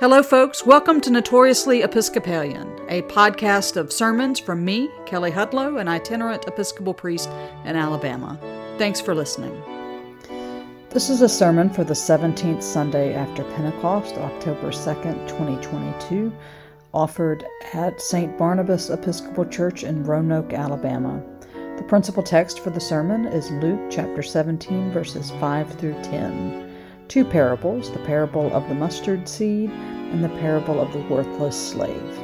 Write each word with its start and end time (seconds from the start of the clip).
Hello, 0.00 0.22
folks. 0.22 0.64
Welcome 0.64 1.02
to 1.02 1.10
Notoriously 1.10 1.82
Episcopalian, 1.82 2.66
a 2.88 3.02
podcast 3.02 3.76
of 3.76 3.92
sermons 3.92 4.40
from 4.40 4.64
me, 4.64 4.88
Kelly 5.04 5.30
Hudlow, 5.30 5.78
an 5.78 5.88
itinerant 5.88 6.46
Episcopal 6.48 6.94
priest 6.94 7.28
in 7.66 7.76
Alabama. 7.76 8.38
Thanks 8.78 8.98
for 8.98 9.14
listening. 9.14 9.52
This 10.88 11.10
is 11.10 11.20
a 11.20 11.28
sermon 11.28 11.68
for 11.68 11.84
the 11.84 11.92
17th 11.92 12.62
Sunday 12.62 13.12
after 13.12 13.44
Pentecost, 13.44 14.14
October 14.14 14.70
2nd, 14.70 15.28
2022, 15.28 16.32
offered 16.94 17.44
at 17.74 18.00
St. 18.00 18.38
Barnabas 18.38 18.88
Episcopal 18.88 19.44
Church 19.44 19.84
in 19.84 20.02
Roanoke, 20.04 20.54
Alabama. 20.54 21.22
The 21.76 21.84
principal 21.86 22.22
text 22.22 22.60
for 22.60 22.70
the 22.70 22.80
sermon 22.80 23.26
is 23.26 23.50
Luke 23.50 23.90
chapter 23.90 24.22
17, 24.22 24.92
verses 24.92 25.30
5 25.32 25.74
through 25.74 26.02
10 26.04 26.69
two 27.10 27.24
parables 27.24 27.90
the 27.90 27.98
parable 27.98 28.54
of 28.54 28.68
the 28.68 28.74
mustard 28.74 29.28
seed 29.28 29.68
and 29.68 30.22
the 30.22 30.28
parable 30.28 30.80
of 30.80 30.92
the 30.92 31.00
worthless 31.12 31.70
slave. 31.70 32.18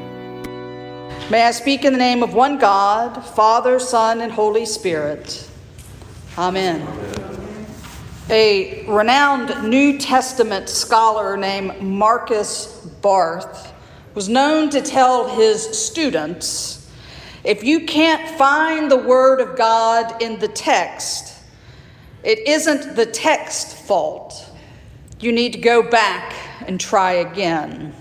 May 1.28 1.42
I 1.42 1.50
speak 1.50 1.84
in 1.84 1.92
the 1.92 1.98
name 1.98 2.22
of 2.22 2.34
one 2.34 2.56
God, 2.56 3.20
Father, 3.20 3.80
Son, 3.80 4.20
and 4.20 4.30
Holy 4.30 4.64
Spirit. 4.64 5.50
Amen. 6.38 6.86
A 8.30 8.86
renowned 8.86 9.68
New 9.68 9.98
Testament 9.98 10.68
scholar 10.68 11.36
named 11.36 11.82
Markus 11.82 12.86
Barth 13.02 13.72
was 14.14 14.28
known 14.28 14.70
to 14.70 14.80
tell 14.80 15.28
his 15.28 15.62
students 15.62 16.88
if 17.42 17.64
you 17.64 17.86
can't 17.86 18.38
find 18.38 18.88
the 18.88 18.96
Word 18.96 19.40
of 19.40 19.56
God 19.56 20.22
in 20.22 20.38
the 20.38 20.48
text, 20.48 21.42
it 22.22 22.46
isn't 22.46 22.94
the 22.94 23.06
text 23.06 23.76
fault 23.78 24.45
you 25.20 25.32
need 25.32 25.52
to 25.52 25.58
go 25.58 25.82
back 25.82 26.34
and 26.66 26.80
try 26.80 27.12
again. 27.12 27.94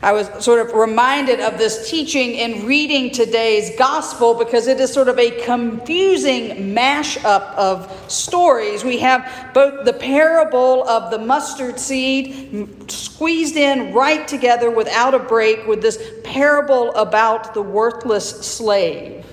I 0.00 0.12
was 0.12 0.28
sort 0.44 0.64
of 0.64 0.74
reminded 0.74 1.40
of 1.40 1.58
this 1.58 1.90
teaching 1.90 2.34
in 2.34 2.66
reading 2.66 3.10
today's 3.10 3.76
gospel 3.76 4.34
because 4.34 4.68
it 4.68 4.78
is 4.78 4.92
sort 4.92 5.08
of 5.08 5.18
a 5.18 5.42
confusing 5.44 6.72
mashup 6.72 7.52
of 7.54 7.92
stories. 8.06 8.84
We 8.84 8.98
have 8.98 9.50
both 9.52 9.84
the 9.84 9.92
parable 9.92 10.88
of 10.88 11.10
the 11.10 11.18
mustard 11.18 11.80
seed 11.80 12.88
squeezed 12.88 13.56
in 13.56 13.92
right 13.92 14.26
together 14.28 14.70
without 14.70 15.14
a 15.14 15.18
break 15.18 15.66
with 15.66 15.82
this 15.82 15.98
parable 16.22 16.94
about 16.94 17.52
the 17.52 17.62
worthless 17.62 18.30
slave. 18.46 19.26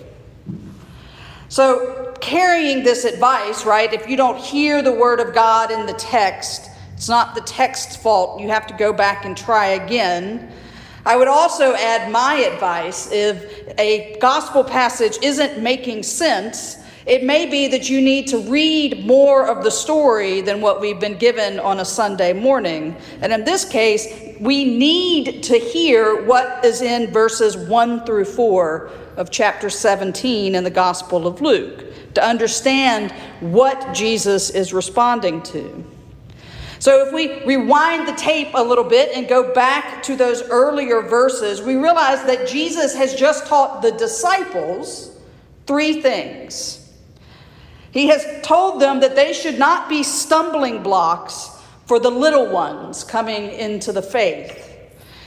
So, 1.55 2.13
carrying 2.19 2.83
this 2.83 3.05
advice, 3.05 3.63
right? 3.63 3.93
If 3.93 4.09
you 4.09 4.17
don't 4.17 4.37
hear 4.37 4.81
the 4.81 4.91
word 4.91 5.21
of 5.21 5.33
God 5.33 5.71
in 5.71 5.85
the 5.85 5.93
text, 5.93 6.69
it's 6.95 7.07
not 7.07 7.33
the 7.33 7.39
text's 7.39 7.95
fault. 7.95 8.41
You 8.41 8.49
have 8.49 8.67
to 8.67 8.73
go 8.73 8.91
back 8.91 9.23
and 9.23 9.37
try 9.37 9.67
again. 9.67 10.51
I 11.05 11.15
would 11.15 11.29
also 11.29 11.73
add 11.75 12.11
my 12.11 12.33
advice 12.33 13.09
if 13.09 13.69
a 13.79 14.17
gospel 14.19 14.65
passage 14.65 15.17
isn't 15.21 15.63
making 15.63 16.03
sense, 16.03 16.83
it 17.05 17.23
may 17.23 17.45
be 17.45 17.67
that 17.67 17.89
you 17.89 18.01
need 18.01 18.27
to 18.27 18.39
read 18.39 19.05
more 19.05 19.47
of 19.47 19.63
the 19.63 19.69
story 19.69 20.41
than 20.41 20.59
what 20.59 20.81
we've 20.81 20.99
been 20.99 21.17
given 21.17 21.59
on 21.59 21.79
a 21.79 21.85
Sunday 21.85 22.33
morning. 22.33 22.95
And 23.21 23.31
in 23.31 23.43
this 23.43 23.63
case, 23.63 24.07
we 24.39 24.65
need 24.65 25.43
to 25.43 25.59
hear 25.59 26.23
what 26.23 26.65
is 26.65 26.81
in 26.81 27.11
verses 27.11 27.55
1 27.55 28.05
through 28.05 28.25
4 28.25 28.89
of 29.17 29.29
chapter 29.29 29.69
17 29.69 30.55
in 30.55 30.63
the 30.63 30.69
Gospel 30.71 31.27
of 31.27 31.41
Luke 31.41 31.85
to 32.15 32.23
understand 32.23 33.11
what 33.39 33.93
Jesus 33.93 34.49
is 34.49 34.73
responding 34.73 35.43
to. 35.43 35.85
So, 36.79 37.07
if 37.07 37.13
we 37.13 37.43
rewind 37.45 38.07
the 38.07 38.13
tape 38.13 38.49
a 38.53 38.63
little 38.63 38.83
bit 38.83 39.15
and 39.15 39.27
go 39.27 39.53
back 39.53 40.03
to 40.03 40.15
those 40.15 40.43
earlier 40.49 41.01
verses, 41.01 41.61
we 41.61 41.75
realize 41.75 42.23
that 42.25 42.47
Jesus 42.47 42.95
has 42.95 43.15
just 43.15 43.47
taught 43.47 43.81
the 43.81 43.91
disciples 43.91 45.17
three 45.65 46.01
things. 46.01 46.84
He 47.95 48.07
has 48.07 48.27
told 48.43 48.81
them 48.81 48.99
that 48.99 49.15
they 49.15 49.31
should 49.31 49.57
not 49.57 49.87
be 49.87 50.03
stumbling 50.03 50.83
blocks 50.83 51.49
for 51.85 51.97
the 51.97 52.09
little 52.09 52.45
ones 52.45 53.05
coming 53.05 53.49
into 53.51 53.93
the 53.93 54.01
faith. 54.01 54.63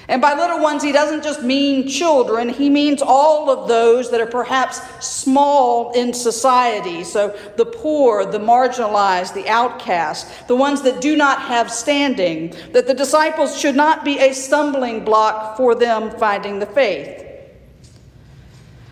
And 0.06 0.21
by 0.21 0.34
little 0.34 0.61
ones, 0.61 0.83
he 0.83 0.93
doesn't 0.93 1.23
just 1.23 1.43
mean 1.43 1.89
children, 1.89 2.51
he 2.51 2.69
means 2.69 3.01
all 3.01 3.49
of 3.49 3.69
those 3.69 4.11
that 4.11 4.21
are 4.21 4.27
perhaps 4.27 4.83
small 5.03 5.93
in 5.93 6.12
society. 6.12 7.05
So 7.05 7.34
the 7.56 7.65
poor, 7.65 8.27
the 8.27 8.39
marginalized, 8.39 9.33
the 9.33 9.49
outcast, 9.49 10.47
the 10.47 10.56
ones 10.56 10.83
that 10.83 11.00
do 11.00 11.17
not 11.17 11.41
have 11.41 11.73
standing, 11.73 12.55
that 12.73 12.87
the 12.87 12.93
disciples 12.93 13.59
should 13.59 13.77
not 13.77 14.05
be 14.05 14.19
a 14.19 14.35
stumbling 14.35 15.06
block 15.06 15.56
for 15.56 15.75
them 15.75 16.11
finding 16.19 16.59
the 16.59 16.67
faith. 16.67 17.25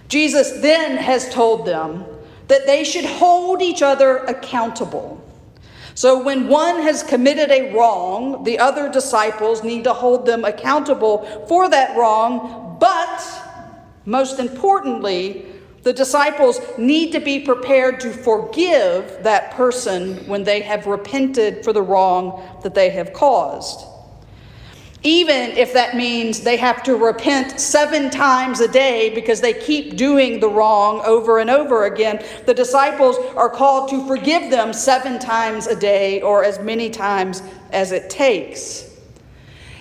Jesus 0.09 0.63
then 0.63 0.97
has 0.97 1.29
told 1.29 1.67
them 1.67 2.07
that 2.49 2.67
they 2.67 2.85
should 2.85 3.05
hold 3.05 3.63
each 3.63 3.83
other 3.83 4.19
accountable. 4.19 5.21
So 5.95 6.23
when 6.23 6.49
one 6.49 6.83
has 6.83 7.03
committed 7.03 7.51
a 7.51 7.73
wrong, 7.75 8.45
the 8.45 8.59
other 8.59 8.91
disciples 8.91 9.65
need 9.65 9.85
to 9.85 9.93
hold 9.93 10.27
them 10.27 10.45
accountable 10.45 11.25
for 11.49 11.69
that 11.71 11.97
wrong, 11.97 12.77
but 12.79 13.43
most 14.05 14.39
importantly, 14.39 15.47
the 15.83 15.93
disciples 15.93 16.61
need 16.77 17.13
to 17.13 17.21
be 17.21 17.41
prepared 17.41 18.01
to 18.01 18.11
forgive 18.11 19.23
that 19.23 19.53
person 19.53 20.17
when 20.27 20.45
they 20.45 20.61
have 20.61 20.87
repented 20.87 21.65
for 21.65 21.73
the 21.73 21.83
wrong 21.83 22.43
that 22.63 22.75
they 22.75 22.91
have 22.91 23.13
caused 23.13 23.87
even 25.03 25.51
if 25.53 25.73
that 25.73 25.95
means 25.95 26.41
they 26.41 26.57
have 26.57 26.83
to 26.83 26.97
repent 26.97 27.61
seven 27.61 28.11
times 28.11 28.61
a 28.61 28.69
day 28.69 29.15
because 29.15 29.41
they 29.41 29.53
keep 29.53 29.97
doing 29.97 30.41
the 30.41 30.49
wrong 30.49 31.01
over 31.05 31.39
and 31.39 31.51
over 31.51 31.85
again. 31.85 32.25
The 32.47 32.55
disciples 32.55 33.17
are 33.37 33.51
called 33.51 33.91
to 33.91 34.07
forgive 34.07 34.51
them 34.51 34.73
seven 34.73 35.19
times 35.19 35.67
a 35.67 35.77
day 35.77 36.23
or 36.23 36.45
as 36.45 36.59
many 36.59 36.91
times 36.91 37.43
as 37.73 37.93
it 37.93 38.11
takes. 38.11 38.87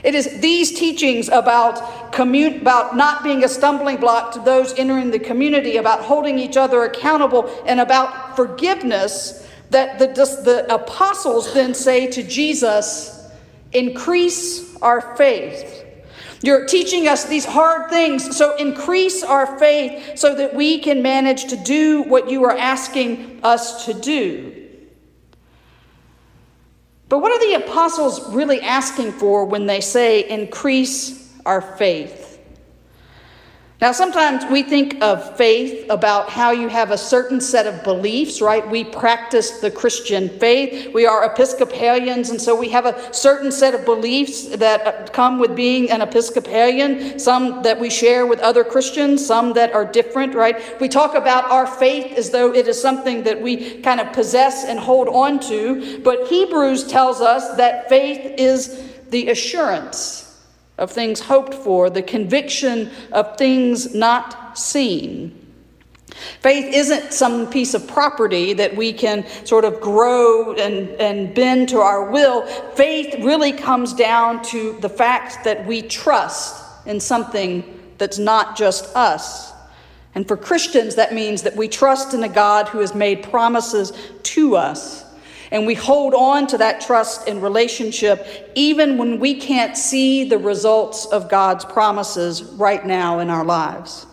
It 0.03 0.13
is 0.13 0.39
these 0.39 0.77
teachings 0.77 1.29
about, 1.29 2.11
commun- 2.11 2.61
about 2.61 2.95
not 2.95 3.23
being 3.23 3.43
a 3.43 3.49
stumbling 3.49 3.97
block 3.97 4.33
to 4.33 4.39
those 4.39 4.77
entering 4.77 5.09
the 5.09 5.17
community, 5.17 5.77
about 5.77 6.01
holding 6.01 6.37
each 6.37 6.57
other 6.57 6.83
accountable, 6.83 7.49
and 7.65 7.79
about 7.79 8.35
forgiveness 8.35 9.49
that 9.71 9.97
the, 9.97 10.05
the 10.05 10.71
apostles 10.71 11.51
then 11.55 11.73
say 11.73 12.05
to 12.11 12.21
Jesus, 12.21 13.15
Increase 13.73 14.74
our 14.81 15.15
faith. 15.15 15.83
You're 16.41 16.65
teaching 16.67 17.07
us 17.07 17.25
these 17.25 17.45
hard 17.45 17.89
things, 17.89 18.37
so 18.37 18.55
increase 18.57 19.23
our 19.23 19.57
faith 19.57 20.17
so 20.17 20.35
that 20.35 20.53
we 20.53 20.79
can 20.79 21.01
manage 21.01 21.45
to 21.45 21.55
do 21.55 22.03
what 22.03 22.29
you 22.29 22.43
are 22.43 22.55
asking 22.55 23.39
us 23.43 23.85
to 23.85 23.93
do. 23.93 24.65
But 27.09 27.19
what 27.19 27.31
are 27.31 27.47
the 27.47 27.65
apostles 27.65 28.33
really 28.33 28.61
asking 28.61 29.13
for 29.13 29.45
when 29.45 29.65
they 29.65 29.81
say 29.81 30.27
increase 30.27 31.33
our 31.45 31.61
faith? 31.61 32.24
Now, 33.85 33.91
sometimes 33.91 34.43
we 34.45 34.63
think 34.63 34.99
of 35.03 35.37
faith 35.37 35.85
about 35.91 36.27
how 36.27 36.49
you 36.49 36.69
have 36.69 36.89
a 36.89 36.97
certain 36.97 37.39
set 37.39 37.67
of 37.67 37.83
beliefs, 37.83 38.41
right? 38.41 38.67
We 38.67 38.83
practice 38.83 39.59
the 39.59 39.69
Christian 39.69 40.27
faith. 40.39 40.91
We 40.91 41.05
are 41.05 41.23
Episcopalians, 41.23 42.31
and 42.31 42.41
so 42.41 42.59
we 42.59 42.69
have 42.69 42.87
a 42.87 43.13
certain 43.13 43.51
set 43.51 43.75
of 43.75 43.85
beliefs 43.85 44.47
that 44.47 44.87
uh, 44.87 45.05
come 45.13 45.37
with 45.37 45.55
being 45.55 45.91
an 45.91 46.01
Episcopalian, 46.01 47.19
some 47.19 47.61
that 47.61 47.79
we 47.79 47.91
share 47.91 48.25
with 48.25 48.39
other 48.39 48.63
Christians, 48.63 49.23
some 49.23 49.53
that 49.53 49.71
are 49.73 49.85
different, 49.85 50.33
right? 50.33 50.59
We 50.81 50.89
talk 50.89 51.13
about 51.13 51.43
our 51.51 51.67
faith 51.67 52.17
as 52.17 52.31
though 52.31 52.55
it 52.55 52.67
is 52.67 52.81
something 52.81 53.21
that 53.21 53.39
we 53.39 53.81
kind 53.81 53.99
of 53.99 54.11
possess 54.13 54.65
and 54.65 54.79
hold 54.79 55.09
on 55.09 55.39
to, 55.41 55.99
but 55.99 56.27
Hebrews 56.27 56.87
tells 56.87 57.21
us 57.21 57.55
that 57.57 57.87
faith 57.87 58.33
is 58.39 58.83
the 59.11 59.29
assurance 59.29 60.24
of 60.77 60.91
things 60.91 61.21
hoped 61.21 61.53
for, 61.53 61.89
the 61.89 62.01
conviction 62.01 62.91
of 63.11 63.37
things 63.37 63.95
not 63.95 64.57
seen. 64.57 65.41
Faith 66.39 66.73
isn't 66.73 67.13
some 67.13 67.49
piece 67.49 67.73
of 67.73 67.87
property 67.87 68.53
that 68.53 68.75
we 68.75 68.93
can 68.93 69.25
sort 69.45 69.65
of 69.65 69.81
grow 69.81 70.53
and, 70.53 70.89
and 71.01 71.33
bend 71.33 71.69
to 71.69 71.79
our 71.79 72.09
will. 72.09 72.45
Faith 72.75 73.15
really 73.23 73.51
comes 73.51 73.93
down 73.93 74.41
to 74.43 74.77
the 74.81 74.89
fact 74.89 75.43
that 75.43 75.65
we 75.65 75.81
trust 75.81 76.63
in 76.85 76.99
something 76.99 77.63
that's 77.97 78.19
not 78.19 78.55
just 78.55 78.95
us. 78.95 79.51
And 80.13 80.27
for 80.27 80.37
Christians, 80.37 80.95
that 80.95 81.13
means 81.13 81.41
that 81.41 81.55
we 81.55 81.67
trust 81.67 82.13
in 82.13 82.23
a 82.23 82.29
God 82.29 82.69
who 82.69 82.79
has 82.79 82.95
made 82.95 83.23
promises 83.23 83.91
to 84.23 84.55
us 84.55 85.04
and 85.51 85.65
we 85.65 85.73
hold 85.73 86.13
on 86.13 86.47
to 86.47 86.57
that 86.57 86.81
trust 86.81 87.27
and 87.27 87.41
relationship 87.41 88.51
even 88.55 88.97
when 88.97 89.19
we 89.19 89.35
can't 89.35 89.77
see 89.77 90.23
the 90.23 90.37
results 90.37 91.05
of 91.07 91.29
God's 91.29 91.65
promises 91.65 92.43
right 92.43 92.85
now 92.85 93.19
in 93.19 93.29
our 93.29 93.45
lives. 93.45 94.05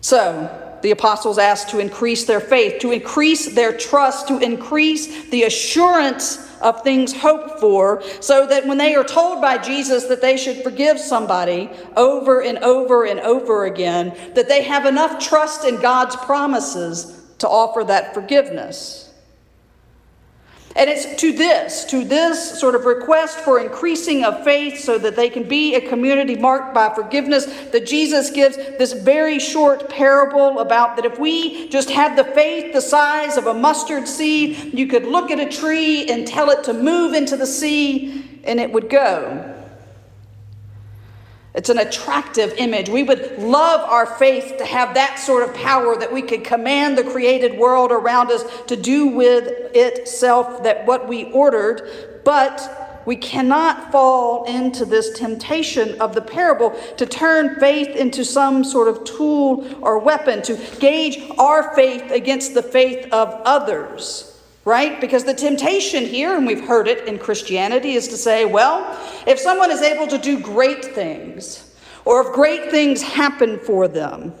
So, 0.00 0.78
the 0.82 0.90
apostles 0.92 1.38
asked 1.38 1.70
to 1.70 1.80
increase 1.80 2.24
their 2.24 2.40
faith, 2.40 2.80
to 2.80 2.92
increase 2.92 3.54
their 3.54 3.76
trust, 3.76 4.28
to 4.28 4.38
increase 4.38 5.28
the 5.30 5.44
assurance 5.44 6.48
of 6.60 6.82
things 6.82 7.12
hoped 7.12 7.60
for, 7.60 8.02
so 8.20 8.46
that 8.46 8.66
when 8.66 8.78
they 8.78 8.94
are 8.94 9.04
told 9.04 9.40
by 9.40 9.58
Jesus 9.58 10.04
that 10.04 10.20
they 10.20 10.36
should 10.36 10.62
forgive 10.62 10.98
somebody 10.98 11.70
over 11.96 12.42
and 12.42 12.58
over 12.58 13.04
and 13.06 13.20
over 13.20 13.64
again, 13.66 14.16
that 14.34 14.48
they 14.48 14.62
have 14.62 14.86
enough 14.86 15.22
trust 15.22 15.64
in 15.64 15.80
God's 15.80 16.16
promises 16.16 17.22
to 17.38 17.48
offer 17.48 17.84
that 17.84 18.14
forgiveness. 18.14 19.07
And 20.78 20.88
it's 20.88 21.12
to 21.16 21.32
this, 21.32 21.84
to 21.86 22.04
this 22.04 22.60
sort 22.60 22.76
of 22.76 22.84
request 22.84 23.40
for 23.40 23.58
increasing 23.58 24.24
of 24.24 24.44
faith 24.44 24.78
so 24.78 24.96
that 24.98 25.16
they 25.16 25.28
can 25.28 25.42
be 25.42 25.74
a 25.74 25.80
community 25.80 26.36
marked 26.36 26.72
by 26.72 26.94
forgiveness 26.94 27.46
that 27.72 27.84
Jesus 27.84 28.30
gives 28.30 28.56
this 28.56 28.92
very 28.92 29.40
short 29.40 29.90
parable 29.90 30.60
about 30.60 30.94
that 30.94 31.04
if 31.04 31.18
we 31.18 31.68
just 31.68 31.90
had 31.90 32.16
the 32.16 32.22
faith 32.22 32.72
the 32.72 32.80
size 32.80 33.36
of 33.36 33.48
a 33.48 33.54
mustard 33.54 34.06
seed, 34.06 34.72
you 34.72 34.86
could 34.86 35.04
look 35.04 35.32
at 35.32 35.40
a 35.40 35.48
tree 35.48 36.08
and 36.08 36.28
tell 36.28 36.48
it 36.50 36.62
to 36.62 36.72
move 36.72 37.12
into 37.12 37.36
the 37.36 37.46
sea 37.46 38.24
and 38.44 38.60
it 38.60 38.72
would 38.72 38.88
go. 38.88 39.57
It's 41.54 41.70
an 41.70 41.78
attractive 41.78 42.52
image. 42.58 42.88
We 42.88 43.02
would 43.02 43.38
love 43.38 43.80
our 43.80 44.06
faith 44.06 44.56
to 44.58 44.64
have 44.64 44.94
that 44.94 45.18
sort 45.18 45.48
of 45.48 45.54
power 45.54 45.96
that 45.96 46.12
we 46.12 46.22
could 46.22 46.44
command 46.44 46.98
the 46.98 47.04
created 47.04 47.58
world 47.58 47.90
around 47.90 48.30
us 48.30 48.44
to 48.66 48.76
do 48.76 49.08
with 49.08 49.48
itself 49.74 50.62
that 50.62 50.86
what 50.86 51.08
we 51.08 51.32
ordered, 51.32 52.20
but 52.24 53.02
we 53.06 53.16
cannot 53.16 53.90
fall 53.90 54.44
into 54.44 54.84
this 54.84 55.18
temptation 55.18 55.98
of 56.00 56.14
the 56.14 56.20
parable 56.20 56.78
to 56.98 57.06
turn 57.06 57.58
faith 57.58 57.96
into 57.96 58.24
some 58.24 58.62
sort 58.62 58.88
of 58.88 59.02
tool 59.04 59.66
or 59.80 59.98
weapon 59.98 60.42
to 60.42 60.56
gauge 60.78 61.18
our 61.38 61.74
faith 61.74 62.10
against 62.10 62.52
the 62.52 62.62
faith 62.62 63.10
of 63.10 63.28
others 63.46 64.37
right? 64.68 65.00
Because 65.00 65.24
the 65.24 65.32
temptation 65.32 66.04
here, 66.04 66.36
and 66.36 66.46
we've 66.46 66.66
heard 66.66 66.86
it 66.86 67.08
in 67.08 67.18
Christianity, 67.18 67.94
is 67.94 68.06
to 68.08 68.18
say, 68.18 68.44
well, 68.44 68.96
if 69.26 69.38
someone 69.38 69.70
is 69.70 69.80
able 69.80 70.06
to 70.06 70.18
do 70.18 70.38
great 70.38 70.84
things, 70.84 71.74
or 72.04 72.20
if 72.20 72.34
great 72.34 72.70
things 72.70 73.02
happen 73.02 73.58
for 73.58 73.88
them, 73.88 74.34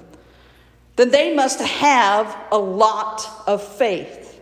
then 0.96 1.10
they 1.10 1.34
must 1.34 1.60
have 1.60 2.36
a 2.52 2.58
lot 2.58 3.26
of 3.46 3.66
faith. 3.66 4.40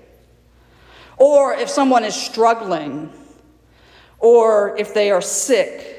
Or 1.18 1.54
if 1.54 1.68
someone 1.68 2.02
is 2.02 2.14
struggling, 2.14 3.12
or 4.18 4.76
if 4.76 4.92
they 4.92 5.12
are 5.12 5.22
sick, 5.22 5.92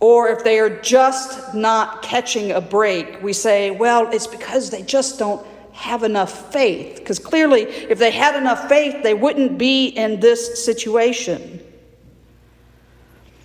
or 0.00 0.28
if 0.28 0.42
they 0.42 0.58
are 0.58 0.80
just 0.80 1.54
not 1.54 2.02
catching 2.02 2.50
a 2.50 2.60
break, 2.60 3.22
we 3.22 3.32
say, 3.32 3.70
well, 3.70 4.08
it's 4.10 4.26
because 4.26 4.70
they 4.70 4.82
just 4.82 5.20
don't 5.20 5.46
have 5.72 6.02
enough 6.02 6.52
faith. 6.52 6.96
Because 6.96 7.18
clearly, 7.18 7.62
if 7.62 7.98
they 7.98 8.10
had 8.10 8.36
enough 8.36 8.68
faith, 8.68 9.02
they 9.02 9.14
wouldn't 9.14 9.58
be 9.58 9.88
in 9.88 10.20
this 10.20 10.64
situation. 10.64 11.60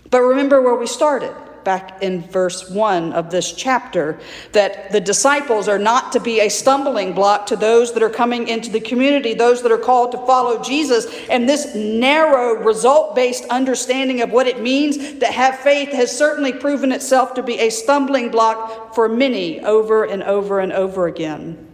But 0.09 0.21
remember 0.21 0.61
where 0.61 0.75
we 0.75 0.87
started 0.87 1.35
back 1.67 2.01
in 2.01 2.21
verse 2.21 2.69
1 2.69 3.11
of 3.11 3.29
this 3.29 3.51
chapter 3.51 4.17
that 4.53 4.89
the 4.93 5.01
disciples 5.01 5.67
are 5.67 5.77
not 5.77 6.13
to 6.13 6.19
be 6.21 6.39
a 6.39 6.47
stumbling 6.47 7.11
block 7.11 7.45
to 7.45 7.57
those 7.57 7.93
that 7.93 8.01
are 8.01 8.09
coming 8.09 8.47
into 8.47 8.71
the 8.71 8.79
community, 8.79 9.33
those 9.33 9.61
that 9.61 9.71
are 9.71 9.77
called 9.77 10.13
to 10.13 10.17
follow 10.25 10.63
Jesus. 10.63 11.05
And 11.29 11.47
this 11.47 11.75
narrow, 11.75 12.53
result 12.63 13.15
based 13.15 13.43
understanding 13.49 14.21
of 14.21 14.31
what 14.31 14.47
it 14.47 14.61
means 14.61 15.19
to 15.19 15.25
have 15.25 15.59
faith 15.59 15.89
has 15.89 16.17
certainly 16.17 16.53
proven 16.53 16.93
itself 16.93 17.33
to 17.33 17.43
be 17.43 17.59
a 17.59 17.69
stumbling 17.69 18.31
block 18.31 18.95
for 18.95 19.09
many 19.09 19.59
over 19.59 20.05
and 20.05 20.23
over 20.23 20.61
and 20.61 20.71
over 20.71 21.07
again. 21.07 21.66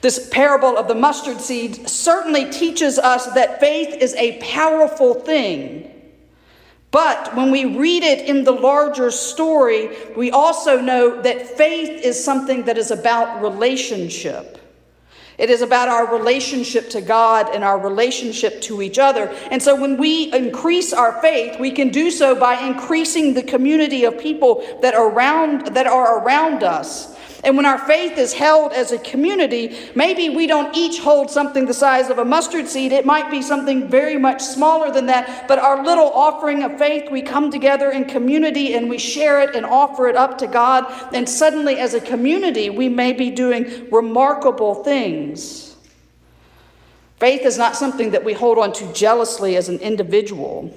This 0.00 0.28
parable 0.30 0.78
of 0.78 0.88
the 0.88 0.94
mustard 0.94 1.40
seed 1.40 1.88
certainly 1.88 2.50
teaches 2.50 2.98
us 2.98 3.26
that 3.32 3.60
faith 3.60 3.94
is 4.00 4.14
a 4.14 4.38
powerful 4.38 5.14
thing. 5.14 5.90
But 6.90 7.36
when 7.36 7.50
we 7.50 7.66
read 7.66 8.02
it 8.02 8.26
in 8.26 8.44
the 8.44 8.52
larger 8.52 9.10
story, 9.10 9.96
we 10.16 10.30
also 10.30 10.80
know 10.80 11.20
that 11.22 11.46
faith 11.46 12.04
is 12.04 12.22
something 12.22 12.64
that 12.64 12.78
is 12.78 12.90
about 12.90 13.42
relationship. 13.42 14.56
It 15.38 15.48
is 15.48 15.62
about 15.62 15.88
our 15.88 16.12
relationship 16.14 16.90
to 16.90 17.00
God 17.00 17.54
and 17.54 17.64
our 17.64 17.78
relationship 17.78 18.60
to 18.62 18.82
each 18.82 18.98
other. 18.98 19.34
And 19.50 19.62
so 19.62 19.74
when 19.74 19.96
we 19.96 20.30
increase 20.34 20.92
our 20.92 21.20
faith, 21.22 21.58
we 21.58 21.70
can 21.70 21.88
do 21.88 22.10
so 22.10 22.34
by 22.38 22.60
increasing 22.60 23.32
the 23.32 23.42
community 23.42 24.04
of 24.04 24.18
people 24.18 24.62
that 24.82 24.94
are 24.94 25.08
around 25.08 25.68
that 25.68 25.86
are 25.86 26.22
around 26.22 26.62
us. 26.62 27.16
And 27.42 27.56
when 27.56 27.64
our 27.64 27.78
faith 27.78 28.18
is 28.18 28.34
held 28.34 28.72
as 28.72 28.92
a 28.92 28.98
community, 28.98 29.74
maybe 29.94 30.28
we 30.28 30.46
don't 30.46 30.76
each 30.76 31.00
hold 31.00 31.30
something 31.30 31.64
the 31.64 31.72
size 31.72 32.10
of 32.10 32.18
a 32.18 32.24
mustard 32.24 32.68
seed. 32.68 32.92
It 32.92 33.06
might 33.06 33.30
be 33.30 33.40
something 33.40 33.88
very 33.88 34.18
much 34.18 34.42
smaller 34.42 34.92
than 34.92 35.06
that. 35.06 35.48
But 35.48 35.58
our 35.58 35.82
little 35.82 36.10
offering 36.12 36.62
of 36.62 36.76
faith, 36.76 37.10
we 37.10 37.22
come 37.22 37.50
together 37.50 37.90
in 37.90 38.04
community 38.04 38.74
and 38.74 38.90
we 38.90 38.98
share 38.98 39.40
it 39.40 39.54
and 39.54 39.64
offer 39.64 40.06
it 40.08 40.16
up 40.16 40.36
to 40.38 40.46
God. 40.46 40.84
And 41.14 41.26
suddenly, 41.26 41.78
as 41.78 41.94
a 41.94 42.00
community, 42.00 42.68
we 42.68 42.90
may 42.90 43.12
be 43.14 43.30
doing 43.30 43.88
remarkable 43.90 44.84
things. 44.84 45.76
Faith 47.16 47.46
is 47.46 47.56
not 47.56 47.76
something 47.76 48.10
that 48.10 48.24
we 48.24 48.34
hold 48.34 48.58
on 48.58 48.72
to 48.74 48.92
jealously 48.92 49.56
as 49.56 49.68
an 49.68 49.78
individual. 49.78 50.70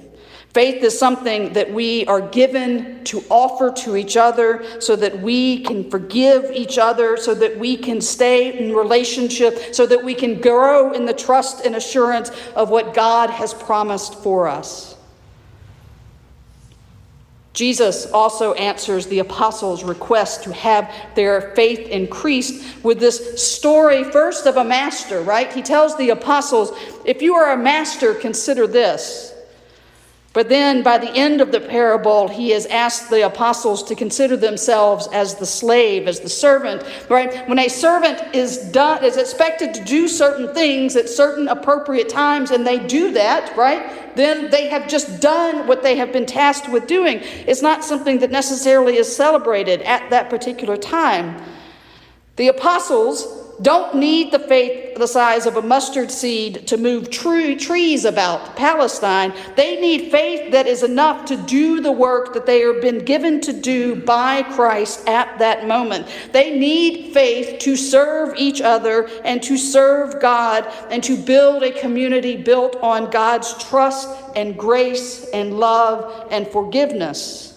Faith 0.54 0.84
is 0.84 0.96
something 0.96 1.52
that 1.52 1.72
we 1.72 2.06
are 2.06 2.20
given 2.20 3.02
to 3.02 3.24
offer 3.28 3.72
to 3.72 3.96
each 3.96 4.16
other 4.16 4.64
so 4.80 4.94
that 4.94 5.18
we 5.18 5.64
can 5.64 5.90
forgive 5.90 6.48
each 6.52 6.78
other, 6.78 7.16
so 7.16 7.34
that 7.34 7.58
we 7.58 7.76
can 7.76 8.00
stay 8.00 8.56
in 8.56 8.72
relationship, 8.72 9.74
so 9.74 9.84
that 9.84 10.04
we 10.04 10.14
can 10.14 10.40
grow 10.40 10.92
in 10.92 11.06
the 11.06 11.12
trust 11.12 11.66
and 11.66 11.74
assurance 11.74 12.30
of 12.54 12.70
what 12.70 12.94
God 12.94 13.30
has 13.30 13.52
promised 13.52 14.14
for 14.22 14.46
us. 14.46 14.96
Jesus 17.52 18.06
also 18.12 18.52
answers 18.54 19.08
the 19.08 19.18
apostles' 19.18 19.82
request 19.82 20.44
to 20.44 20.52
have 20.52 20.88
their 21.16 21.52
faith 21.56 21.88
increased 21.88 22.84
with 22.84 23.00
this 23.00 23.42
story, 23.42 24.04
first 24.04 24.46
of 24.46 24.56
a 24.56 24.64
master, 24.64 25.20
right? 25.20 25.52
He 25.52 25.62
tells 25.62 25.96
the 25.96 26.10
apostles, 26.10 26.70
If 27.04 27.22
you 27.22 27.34
are 27.34 27.52
a 27.52 27.56
master, 27.56 28.14
consider 28.14 28.68
this. 28.68 29.33
But 30.34 30.48
then 30.48 30.82
by 30.82 30.98
the 30.98 31.12
end 31.12 31.40
of 31.40 31.52
the 31.52 31.60
parable, 31.60 32.26
he 32.26 32.50
has 32.50 32.66
asked 32.66 33.08
the 33.08 33.24
apostles 33.24 33.84
to 33.84 33.94
consider 33.94 34.36
themselves 34.36 35.08
as 35.12 35.36
the 35.36 35.46
slave, 35.46 36.08
as 36.08 36.18
the 36.18 36.28
servant, 36.28 36.82
right? 37.08 37.48
When 37.48 37.60
a 37.60 37.68
servant 37.68 38.34
is 38.34 38.58
done, 38.72 39.04
is 39.04 39.16
expected 39.16 39.72
to 39.74 39.84
do 39.84 40.08
certain 40.08 40.52
things 40.52 40.96
at 40.96 41.08
certain 41.08 41.46
appropriate 41.46 42.08
times, 42.08 42.50
and 42.50 42.66
they 42.66 42.84
do 42.84 43.12
that, 43.12 43.56
right? 43.56 44.16
Then 44.16 44.50
they 44.50 44.66
have 44.68 44.88
just 44.88 45.20
done 45.20 45.68
what 45.68 45.84
they 45.84 45.94
have 45.96 46.12
been 46.12 46.26
tasked 46.26 46.68
with 46.68 46.88
doing. 46.88 47.20
It's 47.46 47.62
not 47.62 47.84
something 47.84 48.18
that 48.18 48.32
necessarily 48.32 48.96
is 48.96 49.14
celebrated 49.14 49.82
at 49.82 50.10
that 50.10 50.30
particular 50.30 50.76
time. 50.76 51.40
The 52.34 52.48
apostles 52.48 53.43
don't 53.62 53.96
need 53.96 54.32
the 54.32 54.38
faith 54.38 54.84
the 54.96 55.06
size 55.06 55.46
of 55.46 55.56
a 55.56 55.62
mustard 55.62 56.10
seed 56.10 56.66
to 56.66 56.76
move 56.76 57.10
true 57.10 57.56
trees 57.56 58.04
about 58.04 58.56
Palestine. 58.56 59.32
They 59.56 59.80
need 59.80 60.10
faith 60.10 60.52
that 60.52 60.66
is 60.66 60.82
enough 60.82 61.26
to 61.26 61.36
do 61.36 61.80
the 61.80 61.92
work 61.92 62.32
that 62.34 62.46
they 62.46 62.60
have 62.60 62.80
been 62.80 63.04
given 63.04 63.40
to 63.42 63.52
do 63.52 63.96
by 63.96 64.42
Christ 64.42 65.06
at 65.08 65.38
that 65.38 65.66
moment. 65.66 66.06
They 66.32 66.58
need 66.58 67.12
faith 67.12 67.58
to 67.60 67.76
serve 67.76 68.36
each 68.36 68.60
other 68.60 69.08
and 69.24 69.42
to 69.42 69.56
serve 69.56 70.20
God 70.20 70.66
and 70.90 71.02
to 71.04 71.16
build 71.16 71.62
a 71.62 71.72
community 71.72 72.36
built 72.36 72.76
on 72.76 73.10
God's 73.10 73.54
trust 73.64 74.08
and 74.36 74.58
grace 74.58 75.28
and 75.30 75.58
love 75.58 76.28
and 76.30 76.46
forgiveness. 76.48 77.53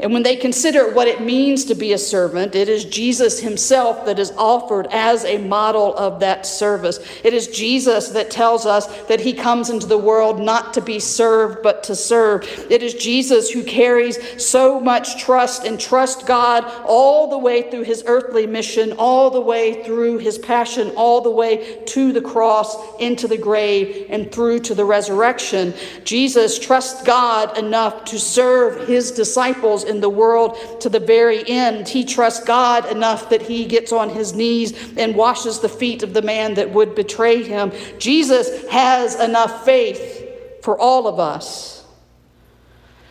And 0.00 0.12
when 0.12 0.22
they 0.22 0.36
consider 0.36 0.92
what 0.92 1.08
it 1.08 1.20
means 1.20 1.64
to 1.64 1.74
be 1.74 1.92
a 1.92 1.98
servant, 1.98 2.54
it 2.54 2.68
is 2.68 2.84
Jesus 2.84 3.40
himself 3.40 4.06
that 4.06 4.20
is 4.20 4.30
offered 4.36 4.86
as 4.92 5.24
a 5.24 5.38
model 5.38 5.96
of 5.96 6.20
that 6.20 6.46
service. 6.46 7.00
It 7.24 7.34
is 7.34 7.48
Jesus 7.48 8.10
that 8.10 8.30
tells 8.30 8.64
us 8.64 8.86
that 9.06 9.18
he 9.18 9.32
comes 9.32 9.70
into 9.70 9.88
the 9.88 9.98
world 9.98 10.38
not 10.40 10.72
to 10.74 10.80
be 10.80 11.00
served, 11.00 11.64
but 11.64 11.82
to 11.84 11.96
serve. 11.96 12.44
It 12.70 12.84
is 12.84 12.94
Jesus 12.94 13.50
who 13.50 13.64
carries 13.64 14.18
so 14.40 14.78
much 14.78 15.20
trust 15.20 15.64
and 15.64 15.80
trust 15.80 16.26
God 16.26 16.64
all 16.84 17.28
the 17.28 17.38
way 17.38 17.68
through 17.68 17.82
his 17.82 18.04
earthly 18.06 18.46
mission, 18.46 18.92
all 18.92 19.30
the 19.30 19.40
way 19.40 19.82
through 19.82 20.18
his 20.18 20.38
passion, 20.38 20.90
all 20.90 21.20
the 21.20 21.30
way 21.30 21.82
to 21.86 22.12
the 22.12 22.20
cross, 22.20 22.76
into 23.00 23.26
the 23.26 23.36
grave, 23.36 24.06
and 24.10 24.30
through 24.30 24.60
to 24.60 24.76
the 24.76 24.84
resurrection. 24.84 25.74
Jesus 26.04 26.56
trusts 26.56 27.02
God 27.02 27.58
enough 27.58 28.04
to 28.04 28.18
serve 28.20 28.86
his 28.86 29.10
disciples 29.10 29.87
in 29.88 30.00
the 30.00 30.08
world 30.08 30.56
to 30.80 30.88
the 30.88 31.00
very 31.00 31.48
end. 31.48 31.88
He 31.88 32.04
trusts 32.04 32.44
God 32.44 32.90
enough 32.90 33.30
that 33.30 33.42
he 33.42 33.64
gets 33.64 33.92
on 33.92 34.10
his 34.10 34.34
knees 34.34 34.96
and 34.96 35.16
washes 35.16 35.60
the 35.60 35.68
feet 35.68 36.02
of 36.02 36.14
the 36.14 36.22
man 36.22 36.54
that 36.54 36.70
would 36.70 36.94
betray 36.94 37.42
him. 37.42 37.72
Jesus 37.98 38.66
has 38.68 39.18
enough 39.18 39.64
faith 39.64 40.62
for 40.62 40.78
all 40.78 41.06
of 41.06 41.18
us. 41.18 41.78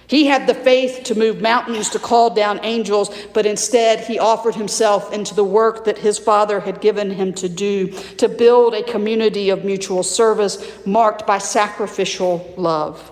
He 0.08 0.28
had 0.28 0.48
the 0.48 0.54
faith 0.54 1.04
to 1.06 1.16
move 1.16 1.42
mountains, 1.42 1.90
to 1.90 2.00
call 2.00 2.30
down 2.30 2.62
angels, 2.64 3.10
but 3.34 3.46
instead 3.46 4.00
he 4.00 4.18
offered 4.18 4.56
himself 4.56 5.12
into 5.12 5.36
the 5.36 5.44
work 5.44 5.84
that 5.84 5.98
his 5.98 6.18
father 6.18 6.62
had 6.62 6.80
given 6.80 7.12
him 7.12 7.34
to 7.34 7.50
do, 7.50 7.90
to 8.16 8.30
build 8.30 8.74
a 8.74 8.84
community 8.84 9.50
of 9.50 9.66
mutual 9.66 10.04
service 10.04 10.86
marked 10.86 11.28
by 11.28 11.38
sacrificial 11.38 12.54
love. 12.56 13.12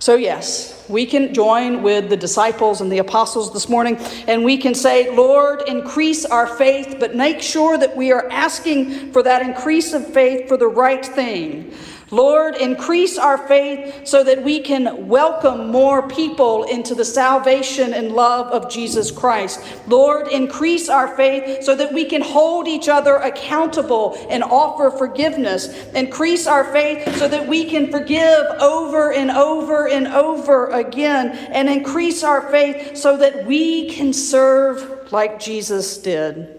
So, 0.00 0.14
yes, 0.14 0.86
we 0.88 1.06
can 1.06 1.34
join 1.34 1.82
with 1.82 2.08
the 2.08 2.16
disciples 2.16 2.80
and 2.80 2.90
the 2.90 2.98
apostles 2.98 3.52
this 3.52 3.68
morning, 3.68 3.96
and 4.28 4.44
we 4.44 4.56
can 4.56 4.74
say, 4.74 5.14
Lord, 5.14 5.62
increase 5.66 6.24
our 6.24 6.46
faith, 6.46 6.96
but 7.00 7.16
make 7.16 7.42
sure 7.42 7.76
that 7.76 7.96
we 7.96 8.12
are 8.12 8.30
asking 8.30 9.12
for 9.12 9.24
that 9.24 9.42
increase 9.42 9.92
of 9.92 10.06
faith 10.06 10.46
for 10.46 10.56
the 10.56 10.68
right 10.68 11.04
thing. 11.04 11.74
Lord, 12.10 12.56
increase 12.56 13.18
our 13.18 13.36
faith 13.36 14.06
so 14.06 14.24
that 14.24 14.42
we 14.42 14.60
can 14.60 15.08
welcome 15.08 15.70
more 15.70 16.08
people 16.08 16.64
into 16.64 16.94
the 16.94 17.04
salvation 17.04 17.92
and 17.92 18.12
love 18.12 18.46
of 18.46 18.70
Jesus 18.70 19.10
Christ. 19.10 19.60
Lord, 19.86 20.28
increase 20.28 20.88
our 20.88 21.14
faith 21.16 21.64
so 21.64 21.74
that 21.74 21.92
we 21.92 22.06
can 22.06 22.22
hold 22.22 22.66
each 22.66 22.88
other 22.88 23.16
accountable 23.16 24.16
and 24.30 24.42
offer 24.42 24.90
forgiveness. 24.90 25.68
Increase 25.92 26.46
our 26.46 26.72
faith 26.72 27.16
so 27.16 27.28
that 27.28 27.46
we 27.46 27.66
can 27.66 27.90
forgive 27.90 28.46
over 28.60 29.12
and 29.12 29.30
over 29.30 29.88
and 29.88 30.06
over 30.08 30.70
again. 30.70 31.30
And 31.52 31.68
increase 31.68 32.24
our 32.24 32.50
faith 32.50 32.96
so 32.96 33.18
that 33.18 33.44
we 33.46 33.90
can 33.90 34.14
serve 34.14 35.12
like 35.12 35.38
Jesus 35.38 35.98
did. 35.98 36.58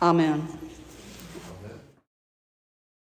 Amen. 0.00 0.61